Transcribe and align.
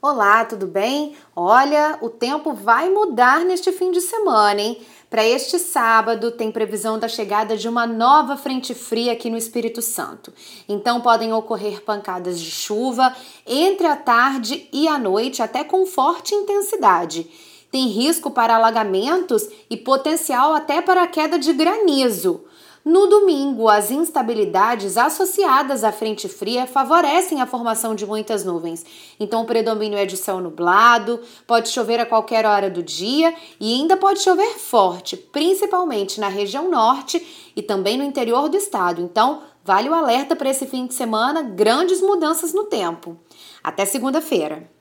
Olá, 0.00 0.44
tudo 0.44 0.68
bem? 0.68 1.16
Olha, 1.34 1.98
o 2.00 2.08
tempo 2.08 2.52
vai 2.52 2.88
mudar 2.88 3.40
neste 3.40 3.72
fim 3.72 3.90
de 3.90 4.00
semana, 4.00 4.60
hein? 4.60 4.80
Para 5.10 5.26
este 5.26 5.58
sábado, 5.58 6.30
tem 6.30 6.52
previsão 6.52 7.00
da 7.00 7.08
chegada 7.08 7.56
de 7.56 7.68
uma 7.68 7.84
nova 7.84 8.36
frente 8.36 8.76
fria 8.76 9.12
aqui 9.12 9.28
no 9.28 9.36
Espírito 9.36 9.82
Santo. 9.82 10.32
Então, 10.68 11.00
podem 11.00 11.32
ocorrer 11.32 11.82
pancadas 11.82 12.40
de 12.40 12.48
chuva 12.48 13.12
entre 13.44 13.88
a 13.88 13.96
tarde 13.96 14.68
e 14.72 14.86
a 14.86 15.00
noite, 15.00 15.42
até 15.42 15.64
com 15.64 15.84
forte 15.84 16.32
intensidade. 16.32 17.28
Tem 17.68 17.88
risco 17.88 18.30
para 18.30 18.54
alagamentos 18.54 19.48
e 19.68 19.76
potencial 19.76 20.54
até 20.54 20.80
para 20.80 21.02
a 21.02 21.08
queda 21.08 21.40
de 21.40 21.52
granizo. 21.52 22.44
No 22.88 23.06
domingo, 23.06 23.68
as 23.68 23.90
instabilidades 23.90 24.96
associadas 24.96 25.84
à 25.84 25.92
frente 25.92 26.26
fria 26.26 26.66
favorecem 26.66 27.38
a 27.38 27.46
formação 27.46 27.94
de 27.94 28.06
muitas 28.06 28.46
nuvens. 28.46 28.82
Então, 29.20 29.42
o 29.42 29.44
predomínio 29.44 29.98
é 29.98 30.06
de 30.06 30.16
céu 30.16 30.40
nublado, 30.40 31.20
pode 31.46 31.68
chover 31.68 32.00
a 32.00 32.06
qualquer 32.06 32.46
hora 32.46 32.70
do 32.70 32.82
dia 32.82 33.34
e 33.60 33.74
ainda 33.74 33.94
pode 33.94 34.20
chover 34.20 34.58
forte, 34.58 35.18
principalmente 35.18 36.18
na 36.18 36.28
região 36.28 36.70
norte 36.70 37.52
e 37.54 37.60
também 37.60 37.98
no 37.98 38.04
interior 38.04 38.48
do 38.48 38.56
estado. 38.56 39.02
Então, 39.02 39.42
vale 39.62 39.90
o 39.90 39.94
alerta 39.94 40.34
para 40.34 40.48
esse 40.48 40.64
fim 40.64 40.86
de 40.86 40.94
semana: 40.94 41.42
grandes 41.42 42.00
mudanças 42.00 42.54
no 42.54 42.64
tempo. 42.64 43.18
Até 43.62 43.84
segunda-feira. 43.84 44.77